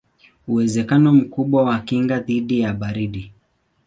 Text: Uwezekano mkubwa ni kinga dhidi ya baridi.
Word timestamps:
Uwezekano 0.47 1.13
mkubwa 1.13 1.75
ni 1.75 1.81
kinga 1.81 2.19
dhidi 2.19 2.59
ya 2.59 2.73
baridi. 2.73 3.31